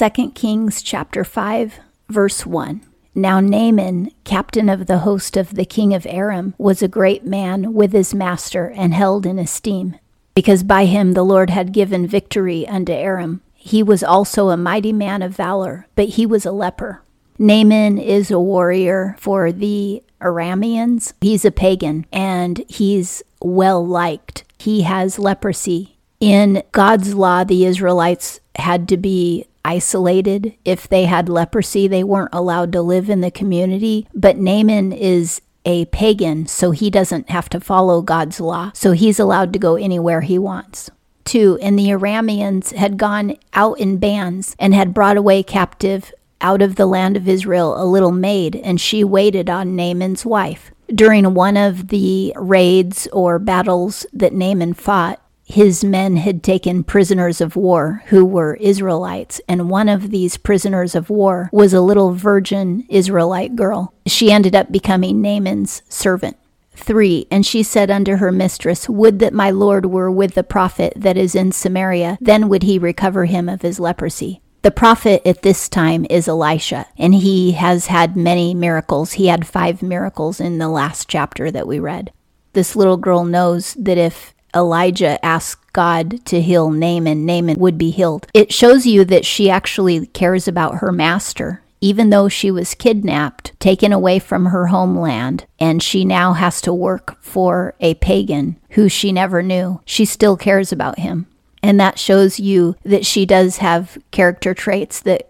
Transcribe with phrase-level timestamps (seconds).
[0.00, 2.80] 2 Kings chapter 5, verse 1.
[3.14, 7.74] Now Naaman, captain of the host of the king of Aram, was a great man
[7.74, 9.98] with his master and held in esteem,
[10.34, 13.42] because by him the Lord had given victory unto Aram.
[13.52, 17.02] He was also a mighty man of valor, but he was a leper.
[17.38, 21.12] Naaman is a warrior for the Arameans.
[21.20, 24.44] He's a pagan and he's well liked.
[24.56, 25.98] He has leprosy.
[26.20, 30.54] In God's law, the Israelites had to be isolated.
[30.64, 34.06] If they had leprosy, they weren't allowed to live in the community.
[34.14, 38.72] But Naaman is a pagan, so he doesn't have to follow God's law.
[38.74, 40.90] So he's allowed to go anywhere he wants.
[41.24, 46.62] Two, and the Arameans had gone out in bands and had brought away captive out
[46.62, 50.72] of the land of Israel a little maid, and she waited on Naaman's wife.
[50.92, 57.40] During one of the raids or battles that Naaman fought, his men had taken prisoners
[57.40, 62.12] of war who were Israelites, and one of these prisoners of war was a little
[62.14, 63.92] virgin Israelite girl.
[64.06, 66.36] She ended up becoming Naaman's servant.
[66.74, 67.26] 3.
[67.30, 71.16] And she said unto her mistress, Would that my Lord were with the prophet that
[71.16, 74.40] is in Samaria, then would he recover him of his leprosy.
[74.62, 79.12] The prophet at this time is Elisha, and he has had many miracles.
[79.12, 82.12] He had five miracles in the last chapter that we read.
[82.52, 87.90] This little girl knows that if Elijah asked God to heal Naaman, Naaman would be
[87.90, 88.26] healed.
[88.34, 93.52] It shows you that she actually cares about her master, even though she was kidnapped,
[93.60, 98.88] taken away from her homeland, and she now has to work for a pagan who
[98.88, 99.80] she never knew.
[99.84, 101.26] She still cares about him.
[101.62, 105.29] And that shows you that she does have character traits that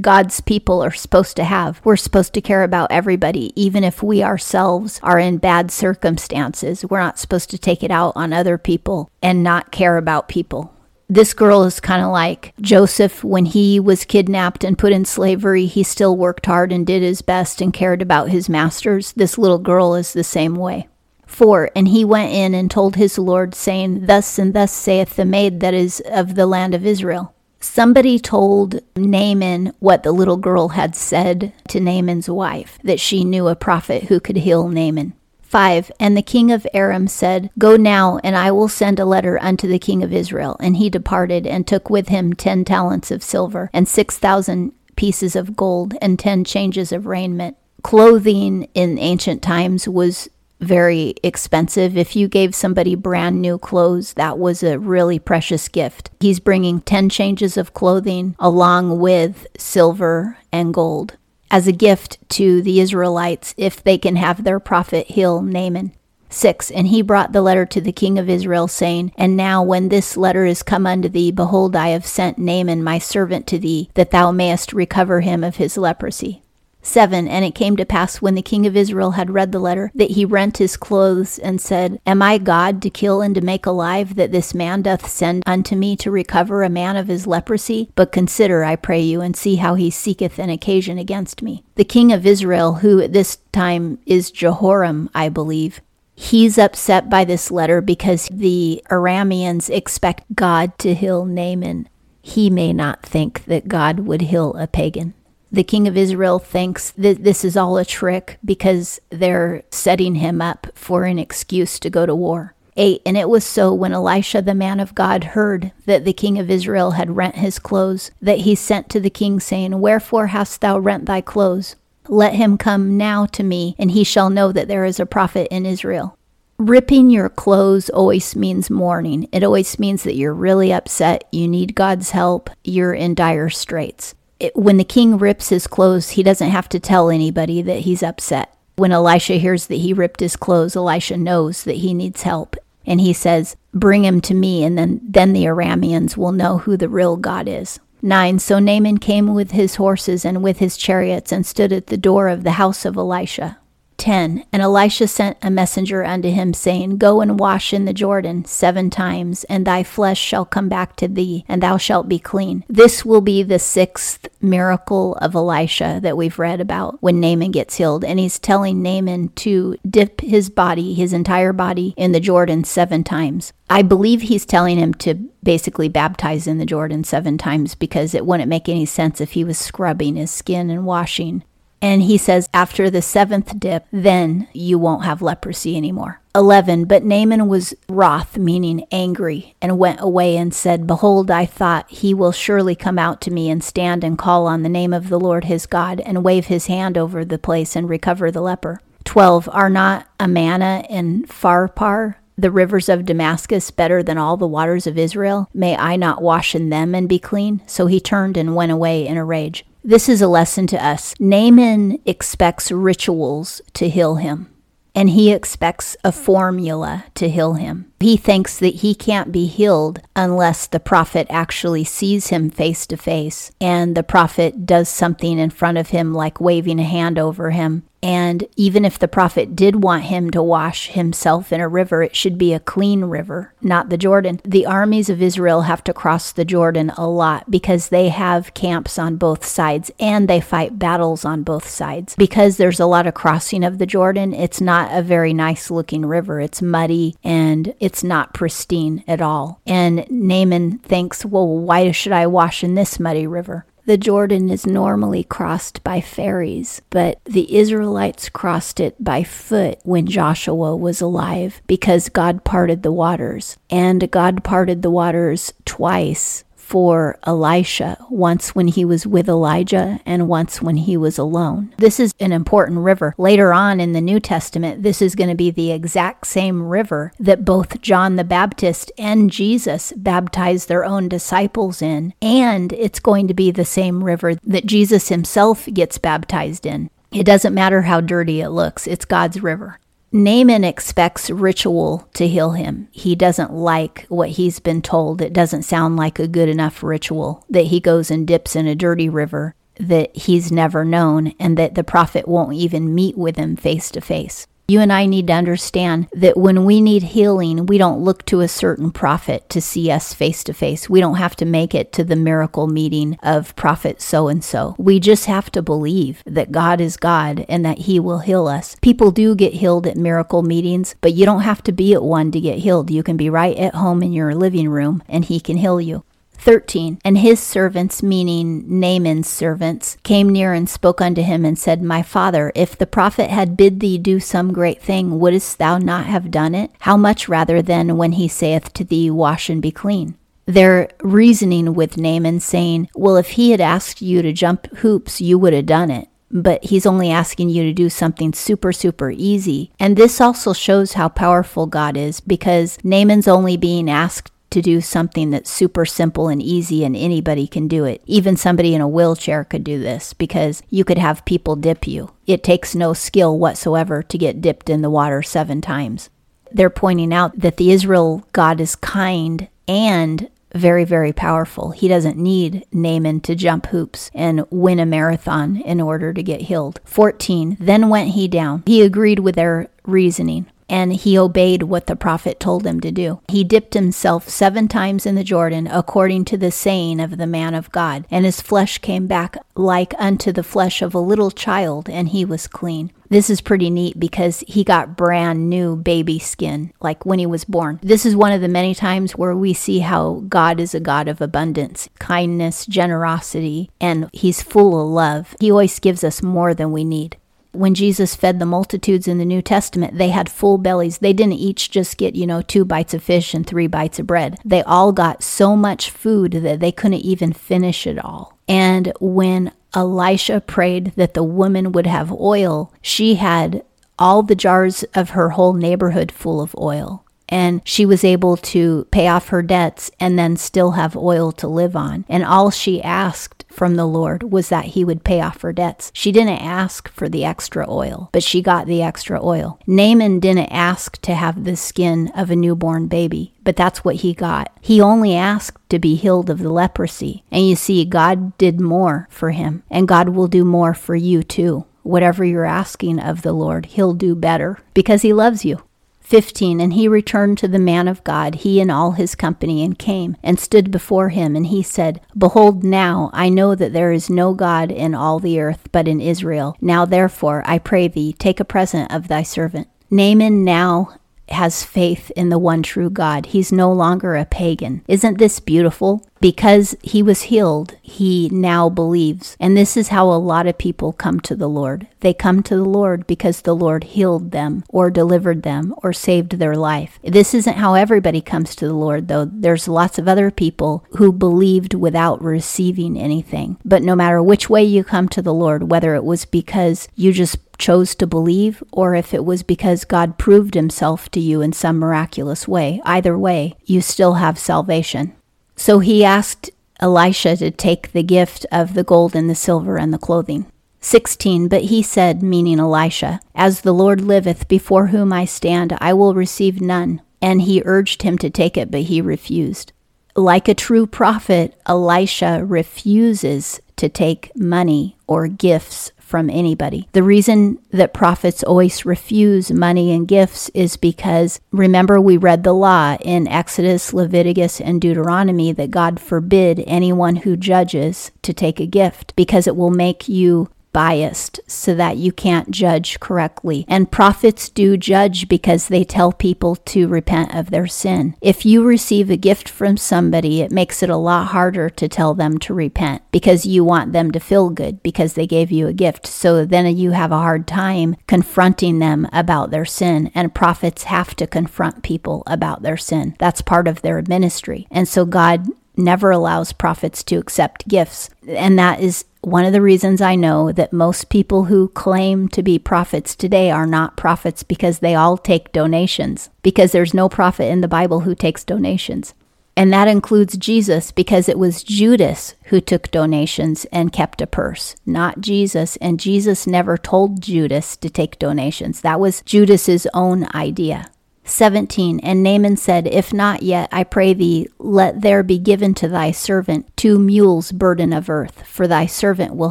[0.00, 1.80] God's people are supposed to have.
[1.84, 6.84] We're supposed to care about everybody, even if we ourselves are in bad circumstances.
[6.84, 10.74] We're not supposed to take it out on other people and not care about people.
[11.10, 15.64] This girl is kind of like Joseph when he was kidnapped and put in slavery.
[15.64, 19.12] He still worked hard and did his best and cared about his masters.
[19.14, 20.86] This little girl is the same way.
[21.26, 25.24] 4 And he went in and told his Lord, saying, Thus and thus saith the
[25.24, 27.34] maid that is of the land of Israel.
[27.60, 33.48] Somebody told Naaman what the little girl had said to Naaman's wife, that she knew
[33.48, 35.14] a prophet who could heal Naaman.
[35.42, 35.90] 5.
[35.98, 39.66] And the king of Aram said, Go now, and I will send a letter unto
[39.66, 40.56] the king of Israel.
[40.60, 45.34] And he departed, and took with him ten talents of silver, and six thousand pieces
[45.34, 47.56] of gold, and ten changes of raiment.
[47.82, 50.28] Clothing in ancient times was
[50.60, 51.96] very expensive.
[51.96, 56.10] If you gave somebody brand new clothes, that was a really precious gift.
[56.20, 61.16] He's bringing 10 changes of clothing along with silver and gold
[61.50, 65.92] as a gift to the Israelites if they can have their prophet heal Naaman.
[66.30, 66.70] 6.
[66.70, 70.14] And he brought the letter to the king of Israel, saying, And now, when this
[70.14, 74.10] letter is come unto thee, behold, I have sent Naaman my servant to thee, that
[74.10, 76.42] thou mayest recover him of his leprosy.
[76.82, 79.90] 7 And it came to pass when the king of Israel had read the letter
[79.94, 83.66] that he rent his clothes and said, Am I God to kill and to make
[83.66, 87.90] alive that this man doth send unto me to recover a man of his leprosy?
[87.94, 91.64] But consider, I pray you, and see how he seeketh an occasion against me.
[91.74, 95.80] The king of Israel, who at this time is Jehoram, I believe,
[96.20, 101.88] He's upset by this letter because the Arameans expect God to heal Naaman.
[102.20, 105.14] He may not think that God would heal a pagan
[105.50, 110.40] the king of Israel thinks that this is all a trick because they're setting him
[110.40, 112.54] up for an excuse to go to war.
[112.76, 113.02] 8.
[113.04, 116.50] And it was so when Elisha the man of God heard that the king of
[116.50, 120.78] Israel had rent his clothes, that he sent to the king, saying, Wherefore hast thou
[120.78, 121.74] rent thy clothes?
[122.06, 125.48] Let him come now to me, and he shall know that there is a prophet
[125.50, 126.16] in Israel.
[126.56, 129.28] Ripping your clothes always means mourning.
[129.32, 134.14] It always means that you're really upset, you need God's help, you're in dire straits
[134.40, 138.02] it, when the king rips his clothes, he doesn't have to tell anybody that he's
[138.02, 138.54] upset.
[138.76, 142.56] When Elisha hears that he ripped his clothes, Elisha knows that he needs help.
[142.86, 146.76] And he says, Bring him to me, and then, then the Arameans will know who
[146.76, 147.80] the real God is.
[148.00, 148.38] 9.
[148.38, 152.28] So Naaman came with his horses and with his chariots and stood at the door
[152.28, 153.58] of the house of Elisha.
[153.98, 158.44] 10 And Elisha sent a messenger unto him, saying, Go and wash in the Jordan
[158.44, 162.64] seven times, and thy flesh shall come back to thee, and thou shalt be clean.
[162.68, 167.76] This will be the sixth miracle of Elisha that we've read about when Naaman gets
[167.76, 168.04] healed.
[168.04, 173.04] And he's telling Naaman to dip his body, his entire body, in the Jordan seven
[173.04, 173.52] times.
[173.68, 178.24] I believe he's telling him to basically baptize in the Jordan seven times because it
[178.24, 181.42] wouldn't make any sense if he was scrubbing his skin and washing
[181.80, 186.20] And he says, after the seventh dip, then you won't have leprosy anymore.
[186.34, 186.84] 11.
[186.84, 192.14] But Naaman was wroth, meaning angry, and went away and said, Behold, I thought he
[192.14, 195.20] will surely come out to me and stand and call on the name of the
[195.20, 198.80] Lord his God, and wave his hand over the place and recover the leper.
[199.04, 199.48] 12.
[199.52, 204.96] Are not Amana and Pharpar the rivers of Damascus better than all the waters of
[204.96, 205.48] Israel?
[205.52, 207.62] May I not wash in them and be clean?
[207.66, 209.64] So he turned and went away in a rage.
[209.84, 211.14] This is a lesson to us.
[211.20, 214.52] Naaman expects rituals to heal him,
[214.94, 217.90] and he expects a formula to heal him.
[218.00, 222.96] He thinks that he can't be healed unless the prophet actually sees him face to
[222.96, 227.50] face and the prophet does something in front of him, like waving a hand over
[227.50, 232.02] him and even if the prophet did want him to wash himself in a river,
[232.02, 234.40] it should be a clean river, not the Jordan.
[234.44, 238.98] The armies of Israel have to cross the Jordan a lot because they have camps
[238.98, 242.14] on both sides and they fight battles on both sides.
[242.16, 246.06] Because there's a lot of crossing of the Jordan, it's not a very nice looking
[246.06, 246.40] river.
[246.40, 249.60] It's muddy and it's not pristine at all.
[249.66, 253.66] And Naaman thinks, well, why should I wash in this muddy river?
[253.88, 260.06] The Jordan is normally crossed by ferries, but the Israelites crossed it by foot when
[260.06, 263.56] Joshua was alive because God parted the waters.
[263.70, 270.28] And God parted the waters twice for Elisha, once when he was with Elijah and
[270.28, 271.74] once when he was alone.
[271.78, 273.14] This is an important river.
[273.16, 277.10] Later on in the New Testament, this is going to be the exact same river
[277.18, 282.12] that both John the Baptist and Jesus baptized their own disciples in.
[282.20, 286.90] And it's going to be the same river that Jesus himself gets baptized in.
[287.10, 289.78] It doesn't matter how dirty it looks, it's God's river.
[290.10, 292.88] Naaman expects ritual to heal him.
[292.92, 295.20] He doesn't like what he's been told.
[295.20, 298.74] It doesn't sound like a good enough ritual that he goes and dips in a
[298.74, 303.54] dirty river that he's never known and that the prophet won't even meet with him
[303.54, 304.46] face to face.
[304.70, 308.42] You and I need to understand that when we need healing, we don't look to
[308.42, 310.90] a certain prophet to see us face to face.
[310.90, 314.74] We don't have to make it to the miracle meeting of prophet so and so.
[314.76, 318.76] We just have to believe that God is God and that He will heal us.
[318.82, 322.30] People do get healed at miracle meetings, but you don't have to be at one
[322.32, 322.90] to get healed.
[322.90, 326.04] You can be right at home in your living room and He can heal you.
[326.38, 326.98] 13.
[327.04, 332.02] And his servants, meaning Naaman's servants, came near and spoke unto him and said, My
[332.02, 336.30] father, if the prophet had bid thee do some great thing, wouldst thou not have
[336.30, 336.70] done it?
[336.80, 340.16] How much rather than when he saith to thee, Wash and be clean?
[340.46, 345.38] They're reasoning with Naaman, saying, Well, if he had asked you to jump hoops, you
[345.38, 349.70] would have done it but he's only asking you to do something super, super easy.
[349.80, 354.80] And this also shows how powerful God is because Naaman's only being asked to do
[354.80, 358.02] something that's super simple and easy and anybody can do it.
[358.06, 362.12] Even somebody in a wheelchair could do this because you could have people dip you.
[362.26, 366.10] It takes no skill whatsoever to get dipped in the water seven times.
[366.50, 371.72] They're pointing out that the Israel God is kind and very, very powerful.
[371.72, 376.42] He doesn't need Naaman to jump hoops and win a marathon in order to get
[376.42, 376.80] healed.
[376.84, 377.58] 14.
[377.60, 378.62] Then went he down.
[378.66, 383.20] He agreed with their reasoning and he obeyed what the prophet told him to do.
[383.28, 387.54] He dipped himself seven times in the Jordan, according to the saying of the man
[387.54, 391.88] of God, and his flesh came back like unto the flesh of a little child,
[391.88, 392.92] and he was clean.
[393.10, 397.44] This is pretty neat because he got brand new baby skin, like when he was
[397.44, 397.80] born.
[397.82, 401.08] This is one of the many times where we see how God is a God
[401.08, 405.34] of abundance, kindness, generosity, and he's full of love.
[405.40, 407.16] He always gives us more than we need
[407.52, 410.98] when Jesus fed the multitudes in the New Testament, they had full bellies.
[410.98, 414.06] They didn't each just get, you know, two bites of fish and three bites of
[414.06, 414.38] bread.
[414.44, 418.38] They all got so much food that they couldn't even finish it all.
[418.48, 423.64] And when Elisha prayed that the woman would have oil, she had
[423.98, 428.86] all the jars of her whole neighborhood full of oil and she was able to
[428.90, 432.04] pay off her debts and then still have oil to live on.
[432.08, 435.90] And all she asked from the Lord was that he would pay off her debts.
[435.94, 439.58] She didn't ask for the extra oil, but she got the extra oil.
[439.66, 444.14] Naaman didn't ask to have the skin of a newborn baby, but that's what he
[444.14, 444.56] got.
[444.60, 447.24] He only asked to be healed of the leprosy.
[447.30, 451.22] And you see, God did more for him, and God will do more for you
[451.22, 451.64] too.
[451.82, 455.62] Whatever you're asking of the Lord, He'll do better because He loves you.
[456.08, 459.78] 15 And he returned to the man of God, he and all his company, and
[459.78, 461.36] came and stood before him.
[461.36, 465.38] And he said, Behold, now I know that there is no God in all the
[465.38, 466.56] earth but in Israel.
[466.62, 469.68] Now therefore, I pray thee, take a present of thy servant.
[469.90, 470.94] Naaman now
[471.28, 473.26] has faith in the one true God.
[473.26, 474.82] He's no longer a pagan.
[474.88, 476.07] Isn't this beautiful?
[476.20, 479.36] Because he was healed, he now believes.
[479.40, 481.86] And this is how a lot of people come to the Lord.
[482.00, 486.32] They come to the Lord because the Lord healed them or delivered them or saved
[486.32, 486.98] their life.
[487.02, 489.24] This isn't how everybody comes to the Lord, though.
[489.24, 493.56] There's lots of other people who believed without receiving anything.
[493.64, 497.12] But no matter which way you come to the Lord, whether it was because you
[497.12, 501.52] just chose to believe or if it was because God proved himself to you in
[501.52, 505.14] some miraculous way, either way, you still have salvation.
[505.58, 509.92] So he asked Elisha to take the gift of the gold and the silver and
[509.92, 510.46] the clothing.
[510.80, 511.48] 16.
[511.48, 516.14] But he said, meaning Elisha, As the Lord liveth, before whom I stand, I will
[516.14, 517.02] receive none.
[517.20, 519.72] And he urged him to take it, but he refused.
[520.14, 526.88] Like a true prophet, Elisha refuses to take money or gifts from anybody.
[526.92, 532.54] The reason that prophets always refuse money and gifts is because remember, we read the
[532.54, 538.66] law in Exodus, Leviticus, and Deuteronomy that God forbid anyone who judges to take a
[538.66, 543.64] gift because it will make you biased so that you can't judge correctly.
[543.66, 548.14] And prophets do judge because they tell people to repent of their sin.
[548.20, 552.14] If you receive a gift from somebody, it makes it a lot harder to tell
[552.14, 555.72] them to repent because you want them to feel good because they gave you a
[555.72, 556.06] gift.
[556.06, 560.12] So then you have a hard time confronting them about their sin.
[560.14, 563.16] And prophets have to confront people about their sin.
[563.18, 564.68] That's part of their ministry.
[564.70, 568.10] And so God never allows prophets to accept gifts.
[568.26, 572.42] And that is one of the reasons I know that most people who claim to
[572.42, 577.44] be prophets today are not prophets because they all take donations, because there's no prophet
[577.44, 579.14] in the Bible who takes donations.
[579.56, 584.76] And that includes Jesus because it was Judas who took donations and kept a purse,
[584.86, 585.76] not Jesus.
[585.78, 588.82] And Jesus never told Judas to take donations.
[588.82, 590.92] That was Judas's own idea.
[591.30, 592.00] 17.
[592.00, 596.10] And Naaman said, If not yet, I pray thee, let there be given to thy
[596.10, 599.50] servant two mules burden of earth, for thy servant will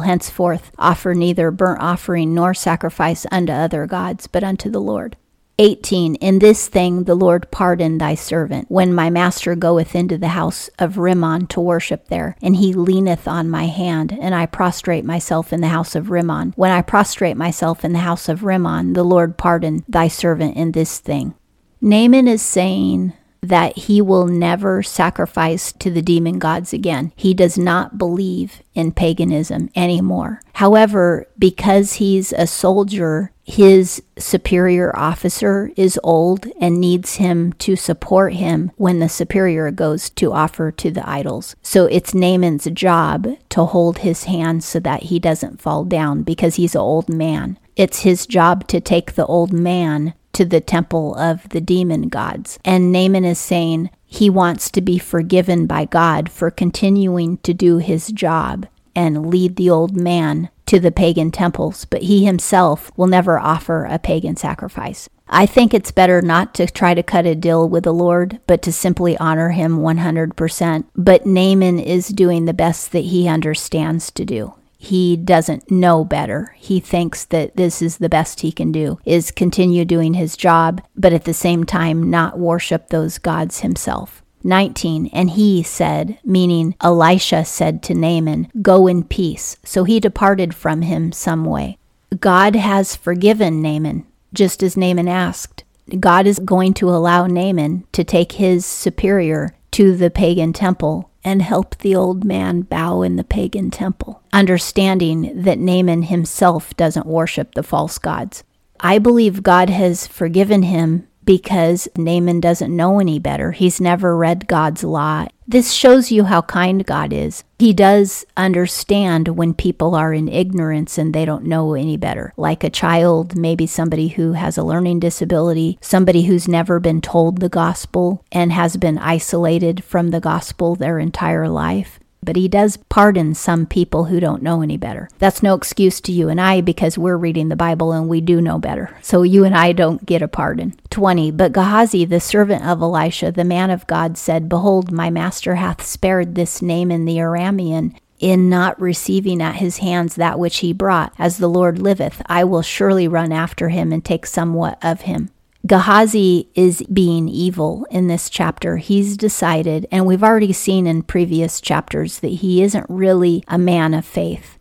[0.00, 5.16] henceforth offer neither burnt offering nor sacrifice unto other gods, but unto the Lord.
[5.60, 6.14] 18.
[6.16, 10.70] In this thing the Lord pardon thy servant, when my master goeth into the house
[10.78, 15.52] of Rimmon to worship there, and he leaneth on my hand, and I prostrate myself
[15.52, 16.52] in the house of Rimmon.
[16.54, 20.72] When I prostrate myself in the house of Rimmon, the Lord pardon thy servant in
[20.72, 21.34] this thing.
[21.80, 27.12] Naaman is saying that he will never sacrifice to the demon gods again.
[27.16, 30.42] He does not believe in paganism anymore.
[30.54, 38.34] However, because he's a soldier, his superior officer is old and needs him to support
[38.34, 41.54] him when the superior goes to offer to the idols.
[41.62, 46.56] So it's Naaman's job to hold his hand so that he doesn't fall down because
[46.56, 47.58] he's an old man.
[47.76, 52.60] It's his job to take the old man to the temple of the demon gods.
[52.64, 57.78] And Naaman is saying he wants to be forgiven by God for continuing to do
[57.78, 63.08] his job and lead the old man to the pagan temples, but he himself will
[63.08, 65.08] never offer a pagan sacrifice.
[65.28, 68.62] I think it's better not to try to cut a deal with the Lord, but
[68.62, 70.84] to simply honor him 100%.
[70.94, 76.54] But Naaman is doing the best that he understands to do he doesn't know better.
[76.56, 80.80] He thinks that this is the best he can do is continue doing his job,
[80.96, 84.22] but at the same time not worship those gods himself.
[84.44, 85.08] 19.
[85.12, 89.56] And he said, meaning Elisha said to Naaman, Go in peace.
[89.64, 91.76] So he departed from him some way.
[92.20, 95.64] God has forgiven Naaman, just as Naaman asked.
[95.98, 101.42] God is going to allow Naaman to take his superior to the pagan temple and
[101.42, 107.54] help the old man bow in the pagan temple, understanding that Naaman himself doesn't worship
[107.54, 108.44] the false gods.
[108.80, 113.52] I believe God has forgiven him because Naaman doesn't know any better.
[113.52, 115.26] He's never read God's law.
[115.50, 117.42] This shows you how kind God is.
[117.58, 122.64] He does understand when people are in ignorance and they don't know any better, like
[122.64, 127.48] a child, maybe somebody who has a learning disability, somebody who's never been told the
[127.48, 133.34] gospel and has been isolated from the gospel their entire life but he does pardon
[133.34, 135.08] some people who don't know any better.
[135.18, 138.40] That's no excuse to you and I because we're reading the Bible and we do
[138.40, 138.96] know better.
[139.02, 140.78] So you and I don't get a pardon.
[140.90, 141.30] 20.
[141.32, 145.84] But Gehazi, the servant of Elisha, the man of God, said, Behold, my master hath
[145.84, 151.12] spared this Naaman the Aramean in not receiving at his hands that which he brought.
[151.18, 155.30] As the Lord liveth, I will surely run after him and take somewhat of him.
[155.68, 158.78] Gehazi is being evil in this chapter.
[158.78, 163.92] He's decided, and we've already seen in previous chapters, that he isn't really a man
[163.92, 164.58] of faith.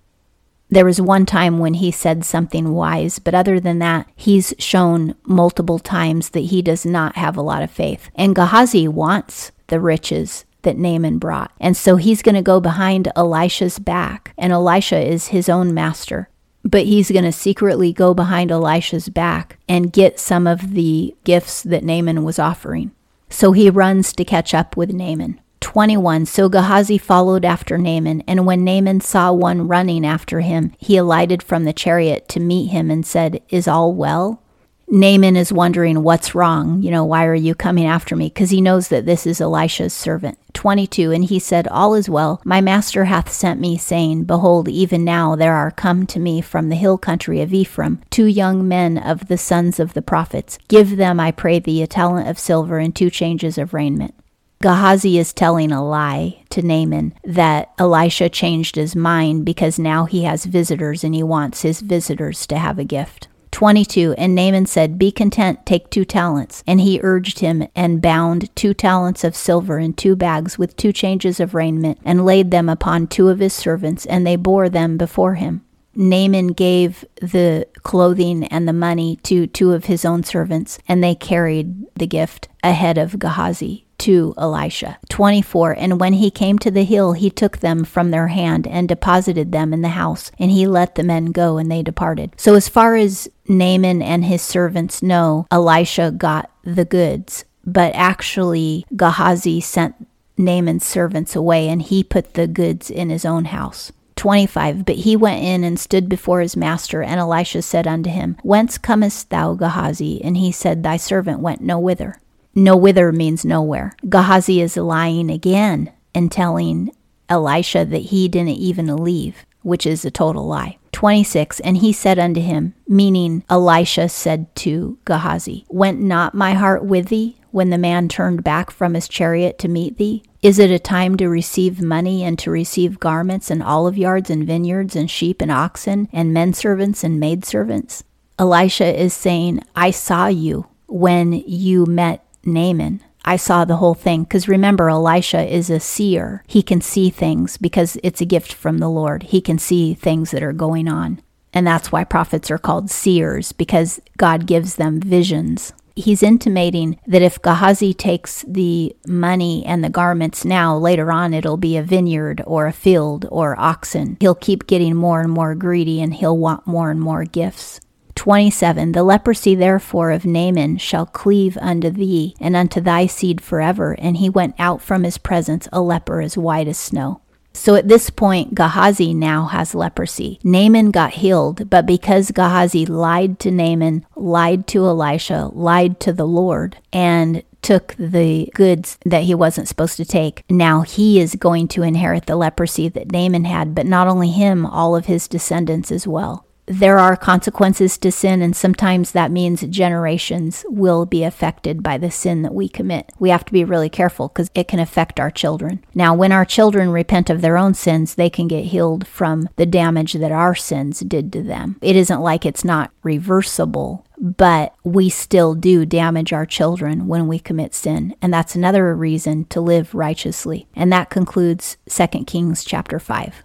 [0.70, 5.16] There was one time when he said something wise, but other than that, he's shown
[5.24, 8.10] multiple times that he does not have a lot of faith.
[8.14, 11.54] And Gehazi wants the riches that Naaman brought.
[11.58, 16.28] And so he's going to go behind Elisha's back, and Elisha is his own master.
[16.68, 21.64] But he's going to secretly go behind Elisha's back and get some of the gifts
[21.64, 22.92] that Naaman was offering.
[23.30, 25.40] So he runs to catch up with Naaman.
[25.62, 30.98] 21 So Gehazi followed after Naaman, and when Naaman saw one running after him, he
[30.98, 34.42] alighted from the chariot to meet him and said, Is all well?
[34.89, 36.82] Naaman is wondering what's wrong.
[36.82, 38.29] You know, why are you coming after me?
[38.29, 40.38] Because he knows that this is Elisha's servant.
[40.53, 42.41] 22 And he said, All is well.
[42.46, 46.70] My master hath sent me, saying, Behold, even now there are come to me from
[46.70, 50.58] the hill country of Ephraim two young men of the sons of the prophets.
[50.70, 54.15] Give them, I pray thee, a talent of silver and two changes of raiment.
[54.62, 60.24] Gehazi is telling a lie to Naaman that Elisha changed his mind because now he
[60.24, 63.27] has visitors and he wants his visitors to have a gift.
[63.58, 66.64] 22 And Naaman said, Be content, take two talents.
[66.68, 70.94] And he urged him and bound two talents of silver in two bags with two
[70.94, 74.96] changes of raiment and laid them upon two of his servants, and they bore them
[74.96, 75.66] before him.
[75.96, 81.16] Naaman gave the clothing and the money to two of his own servants, and they
[81.16, 84.98] carried the gift ahead of Gehazi to Elisha.
[85.10, 88.88] 24 And when he came to the hill, he took them from their hand and
[88.88, 92.34] deposited them in the house, and he let the men go, and they departed.
[92.38, 98.86] So, as far as Naaman and his servants know, Elisha got the goods, but actually,
[98.96, 99.96] Gehazi sent
[100.38, 103.92] Naaman's servants away, and he put the goods in his own house.
[104.18, 108.36] 25 But he went in and stood before his master, and Elisha said unto him,
[108.44, 110.22] Whence comest thou, Gehazi?
[110.24, 112.20] And he said, Thy servant went no whither.
[112.58, 113.94] No whither means nowhere.
[114.10, 116.90] Gehazi is lying again and telling
[117.30, 120.80] Elisha that he didn't even leave, which is a total lie.
[120.92, 126.84] 26 And he said unto him, meaning Elisha said to Gehazi, Went not my heart
[126.84, 130.24] with thee when the man turned back from his chariot to meet thee?
[130.42, 134.48] Is it a time to receive money and to receive garments and olive yards and
[134.48, 138.04] vineyards and sheep and oxen and men servants and maid servants?
[138.40, 143.01] Elisha is saying, I saw you when you met Naaman.
[143.25, 146.44] I saw the whole thing because remember, Elisha is a seer.
[146.48, 149.24] He can see things because it's a gift from the Lord.
[149.24, 151.20] He can see things that are going on.
[151.53, 155.74] And that's why prophets are called seers because God gives them visions.
[155.96, 161.57] He's intimating that if Gehazi takes the money and the garments now, later on it'll
[161.57, 164.16] be a vineyard or a field or oxen.
[164.20, 167.81] He'll keep getting more and more greedy and he'll want more and more gifts.
[168.18, 173.96] 27 The leprosy therefore of Naaman shall cleave unto thee, and unto thy seed forever.
[174.00, 177.22] And he went out from his presence a leper as white as snow.
[177.53, 180.40] So at this point, Gehazi now has leprosy.
[180.44, 186.27] Naaman got healed, but because Gehazi lied to Naaman, lied to Elisha, lied to the
[186.27, 190.44] Lord, and took the goods that he wasn't supposed to take.
[190.50, 194.66] Now he is going to inherit the leprosy that Naaman had, but not only him,
[194.66, 199.62] all of his descendants as well there are consequences to sin, and sometimes that means
[199.62, 203.10] generations will be affected by the sin that we commit.
[203.20, 205.84] We have to be really careful because it can affect our children.
[205.96, 209.66] Now, when our children repent of their own sins, they can get healed from the
[209.66, 211.77] damage that our sins did to them.
[211.82, 217.40] It isn't like it's not reversible, but we still do damage our children when we
[217.40, 218.14] commit sin.
[218.22, 220.68] And that's another reason to live righteously.
[220.75, 223.44] And that concludes 2 Kings chapter 5.